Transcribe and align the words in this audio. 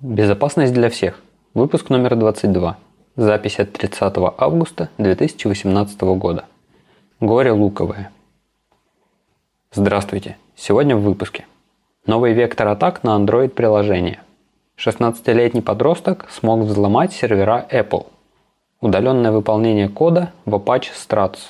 Безопасность 0.00 0.72
для 0.72 0.90
всех. 0.90 1.20
Выпуск 1.54 1.90
номер 1.90 2.14
22. 2.14 2.78
Запись 3.16 3.58
от 3.58 3.72
30 3.72 4.14
августа 4.38 4.90
2018 4.96 6.00
года. 6.02 6.44
Горе 7.18 7.50
луковое. 7.50 8.12
Здравствуйте. 9.72 10.36
Сегодня 10.54 10.94
в 10.94 11.00
выпуске. 11.00 11.46
Новый 12.06 12.32
вектор 12.32 12.68
атак 12.68 13.02
на 13.02 13.18
Android 13.18 13.48
приложение. 13.48 14.20
16-летний 14.78 15.62
подросток 15.62 16.28
смог 16.30 16.60
взломать 16.60 17.12
сервера 17.12 17.66
Apple. 17.68 18.06
Удаленное 18.80 19.32
выполнение 19.32 19.88
кода 19.88 20.32
в 20.44 20.54
Apache 20.54 20.92
Struts. 20.94 21.40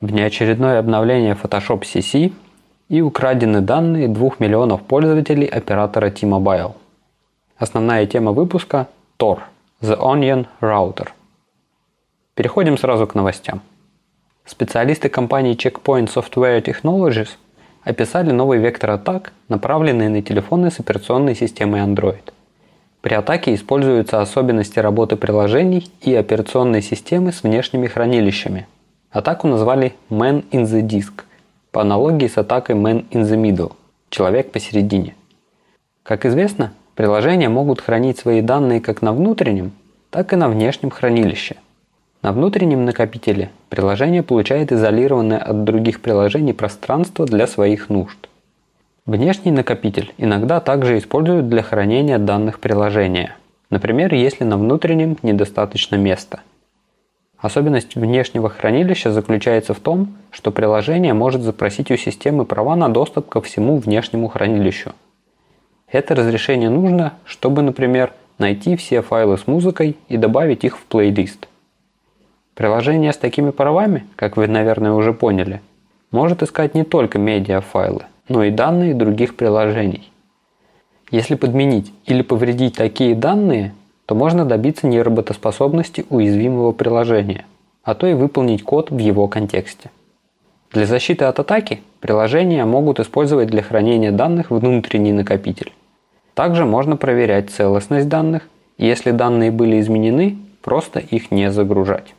Внеочередное 0.00 0.78
обновление 0.78 1.34
Photoshop 1.34 1.80
CC 1.80 2.32
и 2.88 3.00
украдены 3.00 3.60
данные 3.60 4.06
2 4.06 4.30
миллионов 4.38 4.82
пользователей 4.82 5.46
оператора 5.48 6.10
T-Mobile. 6.10 6.74
Основная 7.62 8.06
тема 8.06 8.32
выпуска– 8.32 8.88
Tor– 9.20 9.38
The 9.82 9.96
Onion 9.96 10.46
Router. 10.60 11.10
Переходим 12.34 12.76
сразу 12.76 13.06
к 13.06 13.14
новостям. 13.14 13.62
Специалисты 14.44 15.08
компании 15.08 15.54
Checkpoint 15.54 16.12
Software 16.12 16.60
Technologies 16.60 17.28
описали 17.84 18.32
новый 18.32 18.58
вектор 18.58 18.90
атак, 18.90 19.32
направленный 19.48 20.08
на 20.08 20.22
телефоны 20.22 20.72
с 20.72 20.80
операционной 20.80 21.36
системой 21.36 21.82
Android. 21.82 22.32
При 23.00 23.14
атаке 23.14 23.54
используются 23.54 24.20
особенности 24.20 24.80
работы 24.80 25.14
приложений 25.14 25.88
и 26.00 26.16
операционной 26.16 26.82
системы 26.82 27.30
с 27.30 27.44
внешними 27.44 27.86
хранилищами. 27.86 28.66
Атаку 29.12 29.46
назвали 29.46 29.94
Man 30.10 30.44
in 30.50 30.64
the 30.64 30.82
Disk, 30.82 31.22
по 31.70 31.82
аналогии 31.82 32.26
с 32.26 32.36
атакой 32.36 32.74
Man 32.74 33.08
in 33.10 33.22
the 33.22 33.40
Middle– 33.40 33.74
человек 34.10 34.50
посередине. 34.50 35.14
Как 36.02 36.26
известно, 36.26 36.72
Приложения 36.94 37.48
могут 37.48 37.80
хранить 37.80 38.18
свои 38.18 38.42
данные 38.42 38.80
как 38.80 39.00
на 39.00 39.14
внутреннем, 39.14 39.72
так 40.10 40.32
и 40.34 40.36
на 40.36 40.48
внешнем 40.48 40.90
хранилище. 40.90 41.56
На 42.20 42.32
внутреннем 42.32 42.84
накопителе 42.84 43.50
приложение 43.70 44.22
получает 44.22 44.72
изолированное 44.72 45.38
от 45.38 45.64
других 45.64 46.02
приложений 46.02 46.52
пространство 46.52 47.24
для 47.24 47.46
своих 47.46 47.88
нужд. 47.88 48.28
Внешний 49.06 49.50
накопитель 49.50 50.12
иногда 50.18 50.60
также 50.60 50.98
используют 50.98 51.48
для 51.48 51.62
хранения 51.62 52.18
данных 52.18 52.60
приложения, 52.60 53.36
например, 53.70 54.12
если 54.12 54.44
на 54.44 54.58
внутреннем 54.58 55.16
недостаточно 55.22 55.96
места. 55.96 56.40
Особенность 57.38 57.96
внешнего 57.96 58.50
хранилища 58.50 59.10
заключается 59.10 59.72
в 59.72 59.80
том, 59.80 60.14
что 60.30 60.52
приложение 60.52 61.14
может 61.14 61.40
запросить 61.40 61.90
у 61.90 61.96
системы 61.96 62.44
права 62.44 62.76
на 62.76 62.90
доступ 62.90 63.30
ко 63.30 63.40
всему 63.40 63.78
внешнему 63.78 64.28
хранилищу– 64.28 64.92
это 65.92 66.14
разрешение 66.14 66.70
нужно, 66.70 67.12
чтобы, 67.24 67.62
например, 67.62 68.12
найти 68.38 68.76
все 68.76 69.02
файлы 69.02 69.38
с 69.38 69.46
музыкой 69.46 69.96
и 70.08 70.16
добавить 70.16 70.64
их 70.64 70.78
в 70.78 70.82
плейлист. 70.84 71.48
Приложение 72.54 73.12
с 73.12 73.18
такими 73.18 73.50
правами, 73.50 74.06
как 74.16 74.36
вы, 74.36 74.46
наверное, 74.48 74.92
уже 74.92 75.12
поняли, 75.12 75.60
может 76.10 76.42
искать 76.42 76.74
не 76.74 76.84
только 76.84 77.18
медиафайлы, 77.18 78.06
но 78.28 78.42
и 78.42 78.50
данные 78.50 78.94
других 78.94 79.36
приложений. 79.36 80.10
Если 81.10 81.34
подменить 81.34 81.92
или 82.06 82.22
повредить 82.22 82.76
такие 82.76 83.14
данные, 83.14 83.74
то 84.06 84.14
можно 84.14 84.44
добиться 84.44 84.86
неработоспособности 84.86 86.06
уязвимого 86.08 86.72
приложения, 86.72 87.44
а 87.84 87.94
то 87.94 88.06
и 88.06 88.14
выполнить 88.14 88.62
код 88.62 88.90
в 88.90 88.98
его 88.98 89.28
контексте. 89.28 89.90
Для 90.72 90.86
защиты 90.86 91.26
от 91.26 91.38
атаки 91.38 91.82
приложения 92.00 92.64
могут 92.64 92.98
использовать 92.98 93.48
для 93.48 93.62
хранения 93.62 94.10
данных 94.10 94.50
внутренний 94.50 95.12
накопитель. 95.12 95.72
Также 96.34 96.64
можно 96.64 96.96
проверять 96.96 97.50
целостность 97.50 98.08
данных, 98.08 98.48
если 98.78 99.10
данные 99.10 99.50
были 99.50 99.80
изменены, 99.80 100.38
просто 100.62 100.98
их 100.98 101.30
не 101.30 101.50
загружать. 101.50 102.14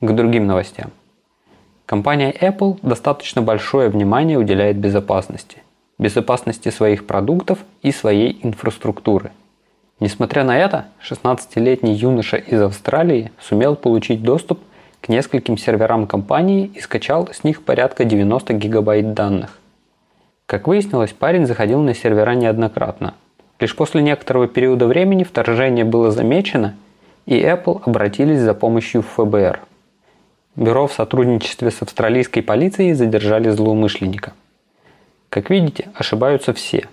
К 0.00 0.12
другим 0.12 0.46
новостям. 0.46 0.92
Компания 1.84 2.32
Apple 2.32 2.78
достаточно 2.82 3.42
большое 3.42 3.88
внимание 3.88 4.38
уделяет 4.38 4.76
безопасности. 4.78 5.58
Безопасности 5.98 6.68
своих 6.70 7.06
продуктов 7.06 7.58
и 7.82 7.90
своей 7.90 8.38
инфраструктуры. 8.42 9.32
Несмотря 9.98 10.44
на 10.44 10.56
это, 10.56 10.86
16-летний 11.06 11.92
юноша 11.92 12.38
из 12.38 12.62
Австралии 12.62 13.32
сумел 13.40 13.76
получить 13.76 14.22
доступ 14.22 14.60
к 15.02 15.08
нескольким 15.08 15.58
серверам 15.58 16.06
компании 16.06 16.70
и 16.74 16.80
скачал 16.80 17.28
с 17.30 17.44
них 17.44 17.62
порядка 17.62 18.04
90 18.04 18.54
гигабайт 18.54 19.12
данных. 19.12 19.59
Как 20.50 20.66
выяснилось, 20.66 21.12
парень 21.12 21.46
заходил 21.46 21.80
на 21.80 21.94
сервера 21.94 22.32
неоднократно. 22.32 23.14
Лишь 23.60 23.76
после 23.76 24.02
некоторого 24.02 24.48
периода 24.48 24.88
времени 24.88 25.22
вторжение 25.22 25.84
было 25.84 26.10
замечено, 26.10 26.74
и 27.24 27.40
Apple 27.40 27.80
обратились 27.84 28.40
за 28.40 28.52
помощью 28.52 29.02
в 29.02 29.06
ФБР. 29.10 29.60
Бюро 30.56 30.88
в 30.88 30.92
сотрудничестве 30.92 31.70
с 31.70 31.80
австралийской 31.82 32.42
полицией 32.42 32.94
задержали 32.94 33.48
злоумышленника. 33.48 34.32
Как 35.28 35.50
видите, 35.50 35.90
ошибаются 35.94 36.52
все. 36.52 36.88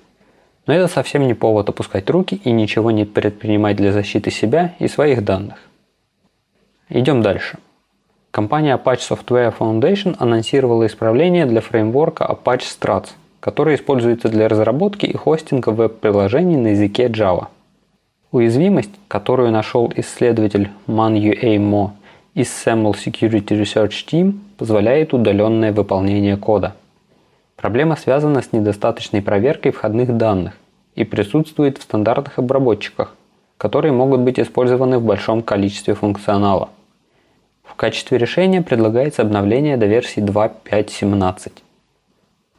Но 0.67 0.75
это 0.75 0.87
совсем 0.87 1.25
не 1.25 1.33
повод 1.33 1.67
опускать 1.67 2.07
руки 2.11 2.39
и 2.43 2.51
ничего 2.51 2.91
не 2.91 3.05
предпринимать 3.05 3.77
для 3.77 3.91
защиты 3.91 4.29
себя 4.29 4.75
и 4.77 4.87
своих 4.87 5.25
данных. 5.25 5.57
Идем 6.89 7.23
дальше. 7.23 7.57
Компания 8.29 8.77
Apache 8.77 8.99
Software 9.09 9.51
Foundation 9.57 10.15
анонсировала 10.19 10.85
исправление 10.85 11.47
для 11.47 11.61
фреймворка 11.61 12.23
Apache 12.23 12.61
Struts– 12.79 13.09
который 13.47 13.75
используется 13.75 14.27
для 14.27 14.49
разработки 14.49 15.05
и 15.05 15.15
хостинга 15.15 15.69
веб-приложений 15.69 16.57
на 16.57 16.67
языке 16.71 17.07
Java. 17.07 17.47
Уязвимость, 18.33 18.91
которую 19.07 19.51
нашел 19.51 19.89
исследователь 19.95 20.69
ManUA 20.85 21.55
Mo 21.55 21.91
из 22.33 22.47
SAML 22.47 22.93
Security 22.95 23.57
Research 23.57 24.05
Team, 24.05 24.33
позволяет 24.57 25.13
удаленное 25.13 25.71
выполнение 25.71 26.35
кода. 26.35 26.75
Проблема 27.55 27.95
связана 27.95 28.41
с 28.41 28.51
недостаточной 28.51 29.21
проверкой 29.21 29.71
входных 29.71 30.17
данных 30.17 30.57
и 30.95 31.05
присутствует 31.05 31.77
в 31.77 31.83
стандартных 31.83 32.39
обработчиках, 32.39 33.15
которые 33.57 33.93
могут 33.93 34.19
быть 34.19 34.41
использованы 34.41 34.99
в 34.99 35.05
большом 35.05 35.41
количестве 35.41 35.93
функционала. 35.93 36.67
В 37.63 37.75
качестве 37.75 38.17
решения 38.17 38.61
предлагается 38.61 39.21
обновление 39.21 39.77
до 39.77 39.85
версии 39.85 40.21
2.5.17. 40.21 41.63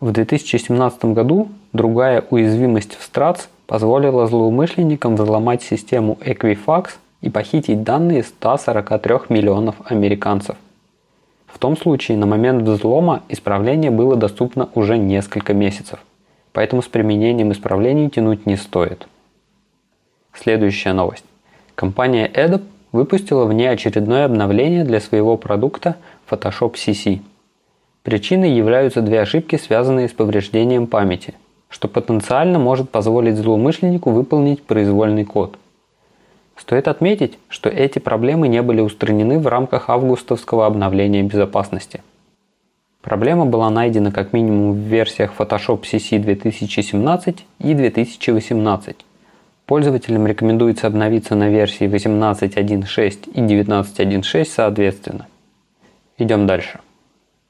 В 0.00 0.12
2017 0.12 1.06
году 1.06 1.48
другая 1.72 2.24
уязвимость 2.30 2.94
в 2.94 3.10
Strats 3.10 3.48
позволила 3.66 4.28
злоумышленникам 4.28 5.16
взломать 5.16 5.62
систему 5.62 6.16
Equifax 6.20 6.90
и 7.20 7.30
похитить 7.30 7.82
данные 7.82 8.22
143 8.22 9.16
миллионов 9.28 9.74
американцев. 9.84 10.54
В 11.48 11.58
том 11.58 11.76
случае 11.76 12.16
на 12.16 12.26
момент 12.26 12.62
взлома 12.62 13.24
исправление 13.28 13.90
было 13.90 14.14
доступно 14.14 14.68
уже 14.76 14.96
несколько 14.96 15.52
месяцев, 15.52 15.98
поэтому 16.52 16.80
с 16.80 16.86
применением 16.86 17.50
исправлений 17.50 18.08
тянуть 18.08 18.46
не 18.46 18.56
стоит. 18.56 19.08
Следующая 20.32 20.92
новость. 20.92 21.24
Компания 21.74 22.30
Adobe 22.32 22.62
выпустила 22.92 23.46
внеочередное 23.46 24.26
обновление 24.26 24.84
для 24.84 25.00
своего 25.00 25.36
продукта 25.36 25.96
Photoshop 26.30 26.74
CC– 26.74 27.18
Причиной 28.08 28.52
являются 28.52 29.02
две 29.02 29.20
ошибки, 29.20 29.56
связанные 29.56 30.08
с 30.08 30.12
повреждением 30.12 30.86
памяти, 30.86 31.34
что 31.68 31.88
потенциально 31.88 32.58
может 32.58 32.88
позволить 32.88 33.36
злоумышленнику 33.36 34.12
выполнить 34.12 34.62
произвольный 34.62 35.26
код. 35.26 35.58
Стоит 36.56 36.88
отметить, 36.88 37.38
что 37.50 37.68
эти 37.68 37.98
проблемы 37.98 38.48
не 38.48 38.62
были 38.62 38.80
устранены 38.80 39.38
в 39.38 39.46
рамках 39.46 39.90
августовского 39.90 40.64
обновления 40.64 41.22
безопасности. 41.22 42.02
Проблема 43.02 43.44
была 43.44 43.68
найдена 43.68 44.10
как 44.10 44.32
минимум 44.32 44.72
в 44.72 44.78
версиях 44.78 45.34
Photoshop 45.38 45.82
CC 45.82 46.18
2017 46.18 47.44
и 47.58 47.74
2018. 47.74 48.96
Pользователям 49.66 50.26
рекомендуется 50.26 50.86
обновиться 50.86 51.34
на 51.34 51.50
версии 51.50 51.86
18.1.6 51.86 53.32
и 53.34 53.40
19.1.6 53.40 54.44
соответственно. 54.46 55.26
Идем 56.16 56.46
дальше. 56.46 56.80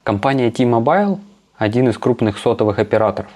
Компания 0.03 0.49
T-Mobile, 0.49 1.19
один 1.57 1.89
из 1.89 1.97
крупных 1.97 2.37
сотовых 2.37 2.79
операторов, 2.79 3.29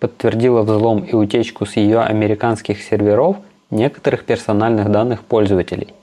подтвердила 0.00 0.62
взлом 0.62 1.00
и 1.04 1.14
утечку 1.14 1.64
с 1.64 1.76
ее 1.76 2.00
американских 2.00 2.82
серверов 2.82 3.36
некоторых 3.70 4.24
персональных 4.24 4.90
данных 4.90 5.22
пользователей. 5.22 5.94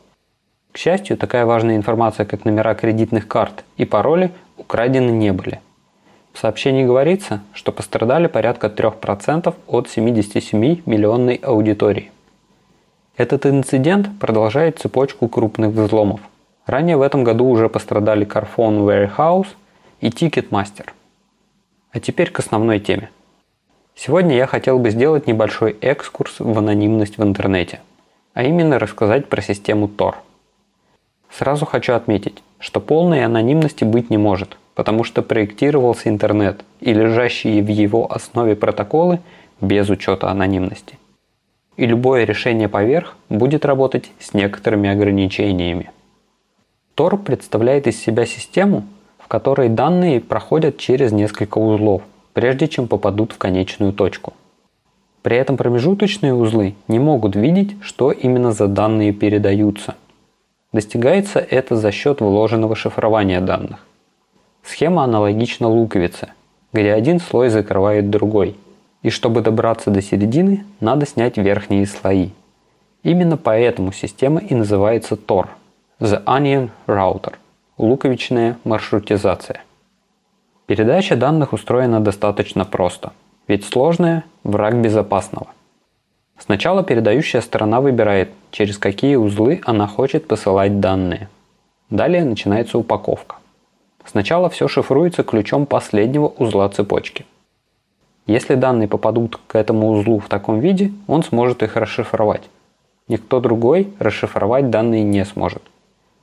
К 0.72 0.78
счастью, 0.78 1.18
такая 1.18 1.46
важная 1.46 1.76
информация, 1.76 2.26
как 2.26 2.46
номера 2.46 2.76
кредитных 2.76 3.28
карт 3.28 3.66
и 3.78 3.86
пароли, 3.86 4.32
украдены 4.58 5.12
не 5.12 5.32
были. 5.32 5.60
В 6.34 6.40
сообщении 6.40 6.86
говорится, 6.86 7.42
что 7.54 7.72
пострадали 7.72 8.28
порядка 8.28 8.68
3% 8.68 9.54
от 9.68 9.90
77 9.90 10.82
миллионной 10.86 11.36
аудитории. 11.36 12.12
Этот 13.16 13.46
инцидент 13.46 14.10
продолжает 14.20 14.80
цепочку 14.80 15.28
крупных 15.28 15.72
взломов. 15.72 16.22
Ранее 16.66 16.98
в 16.98 17.02
этом 17.02 17.24
году 17.24 17.48
уже 17.48 17.70
пострадали 17.70 18.26
Carphone 18.26 18.80
Warehouse– 18.86 19.48
и 20.02 20.10
Ticketmaster. 20.10 20.90
А 21.92 22.00
теперь 22.00 22.32
к 22.32 22.40
основной 22.40 22.80
теме. 22.80 23.10
Сегодня 23.96 24.36
я 24.36 24.46
хотел 24.46 24.78
бы 24.78 24.90
сделать 24.90 25.28
небольшой 25.28 25.78
экскурс 25.80 26.40
в 26.40 26.58
анонимность 26.58 27.18
в 27.18 27.24
интернете, 27.24 27.80
а 28.34 28.44
именно 28.44 28.78
рассказать 28.78 29.30
про 29.30 29.42
систему 29.42 29.88
Tor. 29.88 30.16
Сразу 31.32 31.66
хочу 31.66 31.94
отметить, 31.94 32.44
что 32.60 32.82
полной 32.82 33.24
анонимности 33.24 33.84
быть 33.84 34.10
не 34.10 34.18
может, 34.18 34.58
потому 34.74 35.04
что 35.04 35.22
проектировался 35.22 36.10
интернет 36.10 36.64
и 36.82 36.94
лежащие 36.94 37.64
в 37.64 37.70
его 37.70 38.12
основе 38.12 38.56
протоколы 38.56 39.20
без 39.62 39.90
учета 39.90 40.30
анонимности. 40.30 41.00
И 41.78 41.86
любое 41.86 42.26
решение 42.26 42.70
поверх 42.70 43.16
будет 43.30 43.66
работать 43.66 44.12
с 44.20 44.34
некоторыми 44.34 44.90
ограничениями. 44.90 45.92
Tor 46.96 47.18
представляет 47.18 47.88
из 47.88 48.02
себя 48.02 48.26
систему, 48.26 48.86
в 49.25 49.27
которой 49.27 49.69
данные 49.69 50.22
проходят 50.22 50.77
через 50.77 51.12
несколько 51.12 51.57
узлов– 51.57 52.04
прежде 52.36 52.68
чем 52.68 52.88
попадут 52.88 53.31
в 53.31 53.38
конечную 53.39 53.94
точку. 53.94 54.33
При 55.24 55.38
этом 55.38 55.57
промежуточные 55.57 56.36
узлы 56.36 56.75
не 56.88 57.00
могут 57.00 57.36
видеть, 57.36 57.75
что 57.81 58.12
именно 58.12 58.51
за 58.51 58.68
данные 58.68 59.13
передаются. 59.13 59.95
Достигается 60.72 61.39
это 61.39 61.77
за 61.77 61.92
счет 61.92 62.19
вложенного 62.19 62.75
шифрования 62.75 63.39
данных. 63.39 63.80
Схема 64.63 65.06
аналогична 65.06 65.68
луковице, 65.69 66.27
где 66.74 66.92
один 66.92 67.19
слой 67.19 67.50
закрывает 67.50 68.10
другой. 68.10 68.57
И 69.01 69.10
чтобы 69.10 69.42
добраться 69.42 69.89
до 69.89 70.01
середины, 70.01 70.66
надо 70.81 71.06
снять 71.06 71.38
верхние 71.38 71.86
слои. 71.88 72.31
Именно 73.01 73.38
поэтому 73.38 73.94
система 73.94 74.42
и 74.42 74.54
называется 74.54 75.16
Tor– 75.16 75.48
The 76.01 76.22
Onion 76.25 76.69
Router– 76.86 77.36
луковичная 77.77 78.57
маршрутизация. 78.63 79.63
Передача 80.66 81.16
данных 81.16 81.51
устроена 81.51 82.00
достаточно 82.00 82.63
просто, 82.63 83.12
ведь 83.48 83.66
сложная– 83.66 84.24
враг 84.44 84.75
безопасного. 84.75 85.48
Сначала 86.38 86.83
передающая 86.83 87.42
сторона 87.42 87.81
выбирает, 87.81 88.31
через 88.51 88.77
какие 88.77 89.16
узлы 89.16 89.62
она 89.66 89.88
хочет 89.88 90.27
посылать 90.27 90.80
данные. 90.80 91.30
Далее 91.89 92.24
начинается 92.24 92.77
упаковка. 92.77 93.36
Сначала 94.06 94.50
все 94.50 94.68
шифруется 94.68 95.24
ключом 95.24 95.66
последнего 95.66 96.27
узла 96.27 96.69
цепочки. 96.69 97.25
Если 98.25 98.56
данные 98.56 98.88
попадут 98.88 99.39
к 99.48 99.56
этому 99.56 99.92
узлу 99.92 100.19
в 100.19 100.30
таком 100.30 100.60
виде, 100.60 100.92
он 101.07 101.24
сможет 101.24 101.62
их 101.62 101.75
расшифровать. 101.75 102.44
Никто 103.07 103.39
другой 103.39 103.94
расшифровать 104.00 104.69
данные 104.69 105.04
не 105.04 105.25
сможет, 105.25 105.62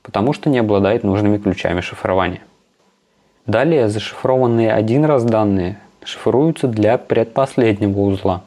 потому 0.03 0.33
что 0.33 0.49
не 0.49 0.59
обладает 0.59 1.03
нужными 1.03 1.37
ключами 1.37 1.81
шифрования. 1.81 2.41
Далее 3.47 3.89
зашифрованные 3.89 4.71
один 4.71 5.05
раз 5.05 5.23
данные 5.23 5.79
шифруются 6.03 6.67
для 6.67 6.97
предпоследнего 6.97 7.99
узла. 8.01 8.43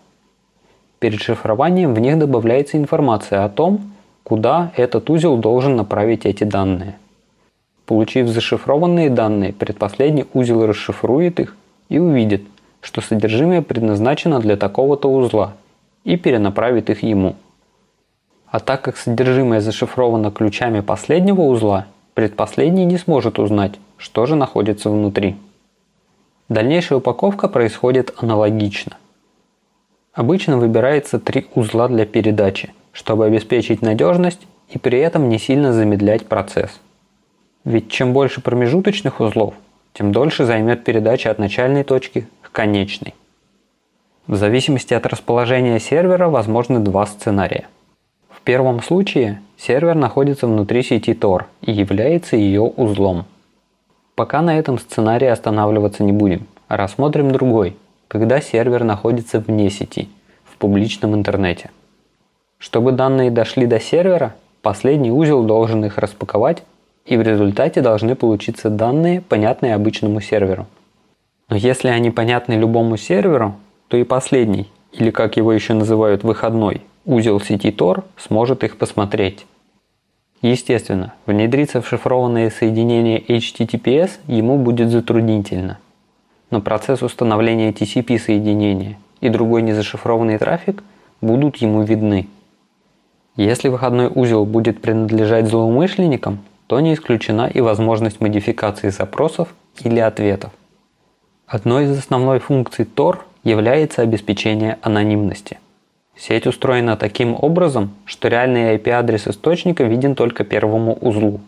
Перед 1.01 1.21
шифрованием 1.21 1.93
в 1.95 1.99
них 1.99 2.19
добавляется 2.19 2.79
информация 2.79 3.45
о 3.45 3.49
том, 3.49 3.93
куда 4.23 4.73
этот 4.77 5.11
узел 5.11 5.37
должен 5.37 5.77
направить 5.77 6.25
эти 6.25 6.45
данные. 6.45 6.97
Получив 7.85 8.29
зашифрованные 8.29 9.11
данные, 9.11 9.53
предпоследний 9.53 10.27
узел 10.33 10.67
расшифрует 10.67 11.41
их 11.41 11.57
и 11.89 11.99
увидит, 11.99 12.43
что 12.81 13.01
содержимое 13.01 13.63
предназначено 13.63 14.41
для 14.41 14.57
такого-то 14.57 15.09
узла 15.13 15.53
и 16.05 16.17
перенаправит 16.17 16.91
их 16.91 17.03
ему. 17.03 17.37
А 18.57 18.59
так 18.59 18.81
как 18.81 18.97
содержимое 18.97 19.61
зашифровано 19.61 20.31
ключами 20.31 20.81
последнего 20.81 21.43
узла, 21.43 21.89
предпоследний 22.15 22.87
не 22.87 22.97
сможет 22.97 23.39
узнать, 23.39 23.75
что 23.99 24.25
же 24.25 24.35
находится 24.35 24.89
внутри. 24.89 25.37
Дальнейшая 26.49 27.01
упаковка 27.01 27.49
происходит 27.49 28.15
аналогично. 28.17 28.97
Обычно 30.15 30.57
выбирается 30.57 31.19
три 31.19 31.49
узла 31.55 31.89
для 31.89 32.07
передачи, 32.07 32.73
чтобы 32.93 33.27
обеспечить 33.27 33.83
надежность 33.83 34.47
и 34.71 34.79
при 34.79 35.01
этом 35.01 35.29
не 35.29 35.39
сильно 35.39 35.75
замедлять 35.75 36.25
процесс. 36.27 36.71
Ведь 37.67 37.91
чем 37.91 38.15
больше 38.15 38.41
промежуточных 38.41 39.21
узлов, 39.21 39.53
тем 39.93 40.13
дольше 40.13 40.47
займет 40.47 40.83
передача 40.83 41.31
от 41.31 41.39
начальной 41.39 41.85
точки 41.85 42.27
к 42.41 42.51
конечной. 42.53 43.13
В 44.27 44.37
зависимости 44.37 44.95
от 44.95 45.05
расположения 45.05 45.79
сервера 45.79 46.31
возможны 46.31 46.81
два 46.81 47.05
сценария. 47.05 47.67
Первом 48.47 48.81
случае 48.81 49.43
сервер 49.59 49.95
находится 49.95 50.47
внутри 50.47 50.83
сети 50.83 51.13
Tor 51.13 51.45
и 51.61 51.73
является 51.73 52.37
ее 52.37 52.63
узлом– 52.63 53.27
Пока 54.17 54.41
на 54.41 54.59
этом 54.59 54.79
сценарии 54.79 55.29
останавливаться 55.29 56.03
не 56.03 56.11
будем, 56.11 56.47
рассмотрим 56.69 57.33
другой, 57.33 57.77
когда 58.09 58.41
сервер 58.41 58.83
находится 58.83 59.41
вне 59.41 59.69
сети, 59.69 60.09
в 60.45 60.57
публичном 60.57 61.15
интернете. 61.15 61.71
Чтобы 62.57 62.93
данные 62.93 63.31
дошли 63.31 63.67
до 63.67 63.79
сервера, 63.79 64.35
последний 64.63 65.13
узел 65.13 65.43
должен 65.43 65.85
их 65.85 65.99
распаковать, 65.99 66.63
и 67.05 67.19
в 67.19 67.21
результате 67.21 67.83
должны 67.83 68.15
получиться 68.15 68.71
данные, 68.71 69.21
понятные 69.21 69.75
обычному 69.75 70.23
серверу. 70.23 70.67
Но 71.51 71.57
если 71.57 71.89
они 71.89 72.11
понятны 72.11 72.55
любому 72.55 72.97
серверу, 72.97 73.55
то 73.89 73.99
и 73.99 74.05
последний, 74.05 74.73
или 74.93 75.11
как 75.11 75.37
его 75.37 75.53
еще 75.53 75.75
называют 75.75 76.25
выходной, 76.25 76.81
узел 77.07 77.41
сети 77.41 77.71
Tor 77.71 78.05
сможет 78.19 78.65
их 78.65 78.77
посмотреть. 78.77 79.47
Естественно, 80.43 81.15
внедриться 81.25 81.81
в 81.81 81.89
шифрованные 81.89 82.51
соединения 82.51 83.19
HTTPS 83.19 84.11
ему 84.27 84.59
будет 84.59 84.91
затруднительно. 84.91 85.79
Но 86.51 86.61
процесс 86.61 87.03
установления 87.03 87.73
TCP 87.73 88.19
соединения 88.19 88.99
и 89.21 89.29
другой 89.29 89.63
незашифрованный 89.63 90.39
трафик 90.39 90.83
будут 91.21 91.57
ему 91.57 91.83
видны. 91.83 92.29
Если 93.37 93.69
выходной 93.69 94.11
узел 94.15 94.45
будет 94.45 94.81
принадлежать 94.81 95.47
злоумышленникам, 95.47 96.41
то 96.67 96.81
не 96.81 96.95
исключена 96.95 97.49
и 97.49 97.61
возможность 97.61 98.21
модификации 98.21 98.91
запросов 98.91 99.55
или 99.83 100.01
ответов. 100.01 100.53
Одной 101.47 101.85
из 101.85 101.99
основной 101.99 102.41
функций 102.41 102.85
Tor 102.85 103.19
является 103.45 104.03
обеспечение 104.03 104.79
анонимности. 104.83 105.59
Сеть 106.17 106.47
устроена 106.47 106.97
таким 106.97 107.37
образом, 107.39 107.91
что 108.07 108.29
реальный 108.29 108.75
IP-адрес 108.77 109.29
источника 109.29 109.85
виден 109.85 110.15
только 110.15 110.45
первому 110.45 110.95
узлу. 110.95 111.41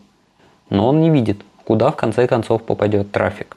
Но 0.69 0.89
он 0.89 1.01
не 1.01 1.09
видит, 1.09 1.41
куда 1.65 1.91
в 1.91 1.97
конце 1.97 2.27
концов 2.27 2.63
попадет 2.63 3.11
трафик. 3.11 3.57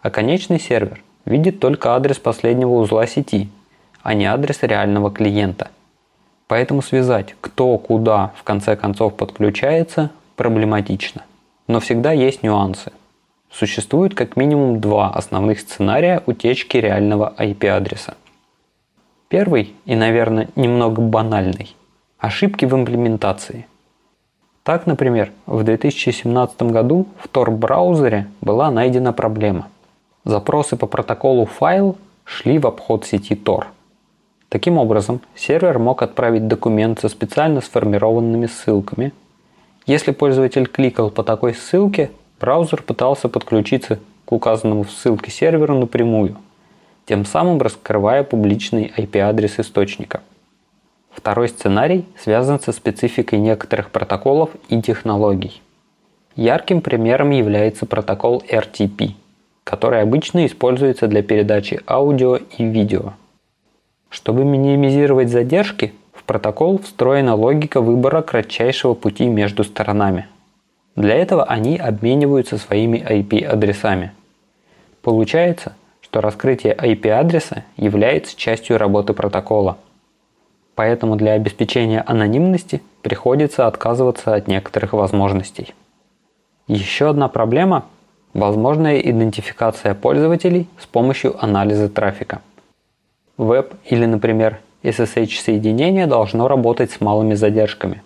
А 0.00 0.10
конечный 0.10 0.60
сервер 0.60 1.02
видит 1.24 1.58
только 1.58 1.94
адрес 1.96 2.18
последнего 2.18 2.74
узла 2.74 3.06
сети, 3.06 3.48
а 4.02 4.14
не 4.14 4.26
адрес 4.26 4.62
реального 4.62 5.10
клиента. 5.10 5.68
Поэтому 6.46 6.82
связать, 6.82 7.34
кто 7.40 7.76
куда 7.76 8.32
в 8.36 8.44
конце 8.44 8.76
концов 8.76 9.16
подключается, 9.16 10.10
проблематично. 10.36 11.24
Но 11.66 11.80
всегда 11.80 12.12
есть 12.12 12.44
нюансы. 12.44 12.92
Существует 13.50 14.14
как 14.14 14.36
минимум 14.36 14.80
два 14.80 15.10
основных 15.10 15.58
сценария 15.58 16.22
утечки 16.26 16.76
реального 16.76 17.34
IP-адреса– 17.36 18.14
Первый 19.28 19.74
и, 19.84 19.94
наверное, 19.94 20.48
немного 20.56 21.02
банальный– 21.02 21.76
ошибки 22.18 22.64
в 22.64 22.74
имплементации. 22.74 23.66
Так, 24.62 24.86
например, 24.86 25.32
в 25.44 25.62
2017 25.64 26.62
году 26.62 27.06
в 27.18 27.28
Tor-браузере 27.28 28.26
была 28.40 28.70
найдена 28.70 29.12
проблема. 29.12 29.68
Запросы 30.24 30.76
по 30.76 30.86
протоколу 30.86 31.44
файл 31.44 31.98
шли 32.24 32.58
в 32.58 32.66
обход 32.66 33.04
сети 33.04 33.34
Tor. 33.34 33.66
Таким 34.48 34.78
образом, 34.78 35.20
сервер 35.34 35.78
мог 35.78 36.02
отправить 36.02 36.48
документ 36.48 37.00
со 37.00 37.10
специально 37.10 37.60
сформированными 37.60 38.46
ссылками. 38.46 39.12
Если 39.84 40.12
пользователь 40.12 40.66
кликал 40.66 41.10
по 41.10 41.22
такой 41.22 41.52
ссылке, 41.52 42.10
браузер 42.40 42.82
пытался 42.82 43.28
подключиться 43.28 43.98
к 44.24 44.32
указанному 44.32 44.84
в 44.84 44.90
ссылке 44.90 45.30
серверу 45.30 45.78
напрямую– 45.78 46.36
тем 47.08 47.24
самым 47.24 47.58
раскрывая 47.62 48.22
публичный 48.22 48.92
IP-адрес 48.94 49.58
источника. 49.58 50.20
Второй 51.10 51.48
сценарий 51.48 52.04
связан 52.22 52.60
со 52.60 52.70
спецификой 52.70 53.38
некоторых 53.38 53.90
протоколов 53.90 54.50
и 54.68 54.82
технологий. 54.82 55.62
Ярким 56.36 56.82
примером 56.82 57.30
является 57.30 57.86
протокол 57.86 58.44
RTP, 58.46 59.12
который 59.64 60.02
обычно 60.02 60.44
используется 60.44 61.06
для 61.06 61.22
передачи 61.22 61.80
аудио 61.86 62.36
и 62.36 62.64
видео. 62.64 63.14
Чтобы 64.10 64.44
минимизировать 64.44 65.30
задержки, 65.30 65.94
в 66.12 66.24
протокол 66.24 66.78
встроена 66.78 67.34
логика 67.34 67.80
выбора 67.80 68.20
кратчайшего 68.20 68.92
пути 68.92 69.26
между 69.28 69.64
сторонами. 69.64 70.26
Для 70.94 71.14
этого 71.14 71.44
они 71.44 71.78
обмениваются 71.78 72.58
своими 72.58 72.98
IP-адресами. 72.98 74.12
Получается, 75.00 75.74
что 76.10 76.22
раскрытие 76.22 76.74
IP-адреса 76.74 77.64
является 77.76 78.34
частью 78.34 78.78
работы 78.78 79.12
протокола. 79.12 79.76
Поэтому 80.74 81.16
для 81.16 81.32
обеспечения 81.32 82.00
анонимности 82.00 82.82
приходится 83.02 83.66
отказываться 83.66 84.34
от 84.34 84.48
некоторых 84.48 84.94
возможностей. 84.94 85.74
Еще 86.66 87.10
одна 87.10 87.28
проблема– 87.28 87.84
возможная 88.32 88.98
идентификация 89.00 89.94
пользователей 89.94 90.68
с 90.80 90.86
помощью 90.86 91.42
анализа 91.42 91.88
трафика. 91.88 92.40
веб 93.36 93.74
или, 93.84 94.06
например, 94.06 94.60
SSH-соединение 94.82 96.06
должно 96.06 96.48
работать 96.48 96.90
с 96.90 97.00
малыми 97.00 97.34
задержками. 97.34 98.02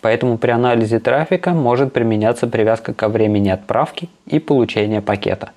Поэтому 0.00 0.38
при 0.38 0.50
анализе 0.50 1.00
трафика 1.00 1.50
может 1.50 1.92
применяться 1.92 2.46
привязка 2.46 2.94
ко 2.94 3.08
времени 3.08 3.48
отправки 3.48 4.08
и 4.26 4.38
получения 4.38 5.02
пакета. 5.02 5.50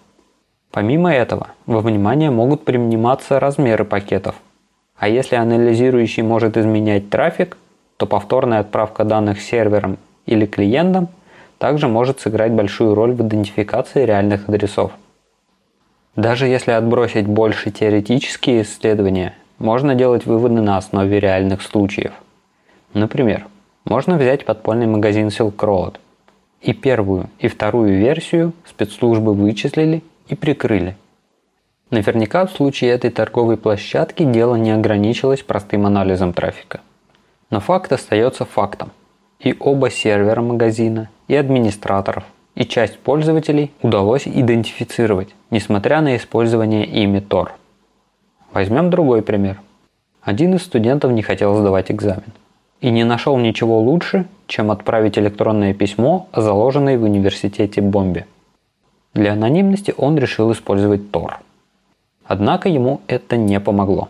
Помимо 0.71 1.13
этого, 1.13 1.49
во 1.65 1.81
внимание 1.81 2.31
могут 2.31 2.63
приниматься 2.63 3.39
размеры 3.39 3.83
пакетов. 3.83 4.35
А 4.97 5.09
если 5.09 5.35
анализирующий 5.35 6.23
может 6.23 6.57
изменять 6.57 7.09
трафик, 7.09 7.57
то 7.97 8.05
повторная 8.05 8.59
отправка 8.59 9.03
данных 9.03 9.41
сервером 9.41 9.97
или 10.25 10.45
клиентам 10.45 11.09
также 11.57 11.87
может 11.87 12.21
сыграть 12.21 12.53
большую 12.53 12.95
роль 12.95 13.11
в 13.13 13.21
идентификации 13.21 14.05
реальных 14.05 14.47
адресов. 14.47 14.91
Даже 16.15 16.47
если 16.47 16.71
отбросить 16.71 17.27
больше 17.27 17.69
теоретические 17.71 18.63
исследования, 18.63 19.33
можно 19.59 19.93
делать 19.93 20.25
выводы 20.25 20.61
на 20.61 20.77
основе 20.77 21.19
реальных 21.19 21.61
случаев. 21.61 22.13
Например, 22.93 23.45
можно 23.85 24.17
взять 24.17 24.45
подпольный 24.45 24.87
магазин 24.87 25.27
Silk 25.27 25.55
Road. 25.57 25.95
И 26.61 26.73
первую, 26.73 27.29
и 27.39 27.47
вторую 27.47 27.97
версию 27.97 28.53
спецслужбы 28.65 29.33
вычислили 29.33 30.03
и 30.31 30.35
прикрыли. 30.35 30.95
Наверняка 31.91 32.45
в 32.45 32.51
случае 32.51 32.91
этой 32.91 33.11
торговой 33.11 33.57
площадки 33.57 34.23
дело 34.23 34.55
не 34.55 34.71
ограничилось 34.71 35.43
простым 35.43 35.85
анализом 35.85 36.31
трафика. 36.31 36.79
Но 37.50 37.59
факт 37.59 37.91
остается 37.91 38.45
фактом. 38.45 38.91
И 39.41 39.55
оба 39.59 39.89
сервера 39.89 40.41
магазина, 40.41 41.09
и 41.27 41.35
администраторов, 41.35 42.23
и 42.55 42.63
часть 42.63 42.97
пользователей 43.00 43.71
удалось 43.81 44.25
идентифицировать, 44.25 45.35
несмотря 45.50 46.00
на 46.01 46.15
использование 46.15 46.85
ими 46.85 47.19
Tor. 47.19 47.50
Возьмем 48.53 48.89
другой 48.89 49.21
пример. 49.21 49.59
Один 50.21 50.55
из 50.55 50.63
студентов 50.63 51.11
не 51.11 51.23
хотел 51.23 51.55
сдавать 51.55 51.91
экзамен 51.91 52.33
и 52.79 52.89
не 52.89 53.03
нашел 53.03 53.38
ничего 53.38 53.79
лучше, 53.79 54.27
чем 54.47 54.71
отправить 54.71 55.17
электронное 55.17 55.73
письмо 55.73 56.29
о 56.31 56.41
заложенной 56.41 56.97
в 56.97 57.03
университете 57.03 57.81
бомбе. 57.81 58.27
Для 59.13 59.34
анонимности 59.34 59.94
он 59.98 60.18
решил 60.18 60.51
использовать 60.53 61.01
Tor. 61.12 61.34
Однако 62.24 62.70
ему 62.70 63.01
это 63.08 63.36
не 63.36 63.60
помогло. 63.60 64.08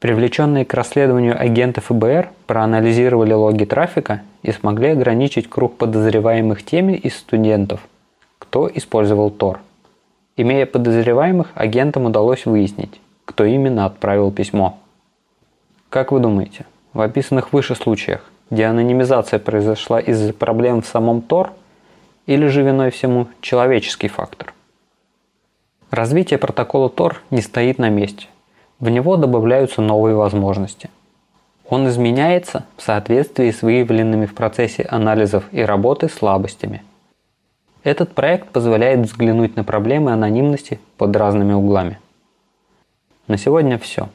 Привлеченные 0.00 0.64
к 0.64 0.72
расследованию 0.72 1.38
агенты 1.38 1.80
ФБР 1.82 2.30
проанализировали 2.46 3.32
логи 3.34 3.64
трафика 3.64 4.22
и 4.42 4.52
смогли 4.52 4.88
ограничить 4.88 5.48
круг 5.48 5.76
подозреваемых 5.76 6.62
теми 6.62 6.92
из 6.92 7.16
студентов, 7.16 7.86
кто 8.38 8.70
использовал 8.72 9.30
Tor. 9.30 9.58
Имея 10.36 10.66
подозреваемых, 10.66 11.52
агентам 11.54 12.06
удалось 12.06 12.46
выяснить, 12.46 13.00
кто 13.24 13.44
именно 13.44 13.84
отправил 13.84 14.30
письмо. 14.30 14.78
Как 15.90 16.12
вы 16.12 16.20
думаете, 16.20 16.66
в 16.92 17.00
описанных 17.00 17.52
выше 17.52 17.74
случаях, 17.74 18.30
где 18.50 18.64
анонимизация 18.64 19.38
произошла 19.38 20.00
из-за 20.00 20.32
проблем 20.32 20.80
в 20.80 20.86
самом 20.86 21.18
Tor– 21.18 21.50
или 22.26 22.46
же 22.46 22.62
виной 22.62 22.90
всему 22.90 23.28
человеческий 23.40 24.08
фактор? 24.08 24.54
Развитие 25.90 26.38
протокола 26.38 26.88
Tor 26.88 27.16
не 27.30 27.40
стоит 27.40 27.78
на 27.78 27.88
месте. 27.88 28.26
В 28.80 28.88
него 28.88 29.16
добавляются 29.16 29.80
новые 29.80 30.16
возможности. 30.16 30.90
Он 31.68 31.88
изменяется 31.88 32.66
в 32.76 32.82
соответствии 32.82 33.50
с 33.50 33.62
выявленными 33.62 34.26
в 34.26 34.34
процессе 34.34 34.82
анализов 34.82 35.44
и 35.52 35.62
работы 35.62 36.08
слабостями. 36.08 36.82
Этот 37.84 38.14
проект 38.14 38.48
позволяет 38.48 39.00
взглянуть 39.00 39.56
на 39.56 39.64
проблемы 39.64 40.12
анонимности 40.12 40.80
под 40.96 41.14
разными 41.14 41.52
углами. 41.52 41.98
На 43.26 43.36
сегодня 43.38 43.78
все. 43.78 44.08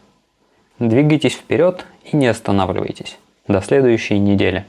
Двигайтесь 0.79 1.33
вперед 1.33 1.85
и 2.03 2.15
не 2.15 2.27
останавливайтесь. 2.27 3.17
До 3.47 3.61
следующей 3.61 4.19
недели. 4.19 4.65